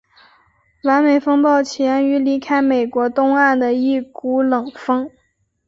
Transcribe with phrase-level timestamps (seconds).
[0.81, 5.11] 完美风暴起源于离开美国东岸的一股冷锋。